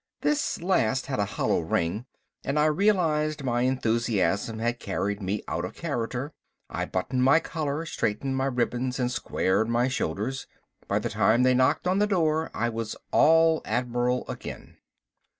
This 0.21 0.59
last 0.63 1.05
had 1.05 1.19
a 1.19 1.25
hollow 1.37 1.59
ring, 1.59 2.07
and 2.43 2.57
I 2.57 2.65
realized 2.65 3.43
my 3.43 3.61
enthusiasm 3.61 4.57
had 4.57 4.79
carried 4.79 5.21
me 5.21 5.43
out 5.47 5.63
of 5.63 5.75
character. 5.75 6.33
I 6.71 6.85
buttoned 6.85 7.23
my 7.23 7.39
collar, 7.39 7.85
straightened 7.85 8.35
my 8.35 8.45
ribbons 8.47 8.99
and 8.99 9.11
squared 9.11 9.69
my 9.69 9.89
shoulders. 9.89 10.47
By 10.87 10.97
the 10.97 11.09
time 11.09 11.43
they 11.43 11.53
knocked 11.53 11.85
on 11.85 11.99
the 11.99 12.07
door 12.07 12.49
I 12.51 12.67
was 12.67 12.95
all 13.11 13.61
admiral 13.63 14.27
again. 14.27 14.77